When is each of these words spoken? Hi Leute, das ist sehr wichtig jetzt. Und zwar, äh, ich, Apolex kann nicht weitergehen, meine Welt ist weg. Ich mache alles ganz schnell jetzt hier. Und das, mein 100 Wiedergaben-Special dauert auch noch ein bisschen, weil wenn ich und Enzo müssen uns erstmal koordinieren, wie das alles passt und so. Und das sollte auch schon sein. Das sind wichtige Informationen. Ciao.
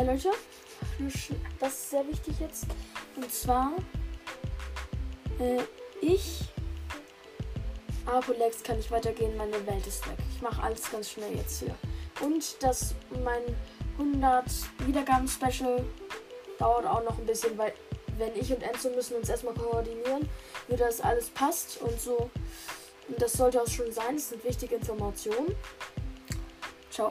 Hi 0.00 0.06
Leute, 0.06 0.30
das 1.58 1.72
ist 1.74 1.90
sehr 1.90 2.08
wichtig 2.08 2.40
jetzt. 2.40 2.64
Und 3.16 3.30
zwar, 3.30 3.74
äh, 5.38 5.58
ich, 6.00 6.48
Apolex 8.06 8.62
kann 8.62 8.78
nicht 8.78 8.90
weitergehen, 8.90 9.36
meine 9.36 9.66
Welt 9.66 9.86
ist 9.86 10.08
weg. 10.08 10.16
Ich 10.34 10.40
mache 10.40 10.62
alles 10.62 10.90
ganz 10.90 11.10
schnell 11.10 11.36
jetzt 11.36 11.58
hier. 11.58 11.74
Und 12.22 12.62
das, 12.62 12.94
mein 13.22 13.42
100 13.98 14.46
Wiedergaben-Special 14.86 15.84
dauert 16.58 16.86
auch 16.86 17.04
noch 17.04 17.18
ein 17.18 17.26
bisschen, 17.26 17.58
weil 17.58 17.74
wenn 18.16 18.34
ich 18.36 18.50
und 18.54 18.62
Enzo 18.62 18.88
müssen 18.88 19.16
uns 19.16 19.28
erstmal 19.28 19.52
koordinieren, 19.52 20.26
wie 20.68 20.76
das 20.76 21.02
alles 21.02 21.28
passt 21.28 21.78
und 21.82 22.00
so. 22.00 22.30
Und 23.06 23.20
das 23.20 23.34
sollte 23.34 23.60
auch 23.60 23.68
schon 23.68 23.92
sein. 23.92 24.14
Das 24.14 24.30
sind 24.30 24.42
wichtige 24.44 24.76
Informationen. 24.76 25.54
Ciao. 26.90 27.10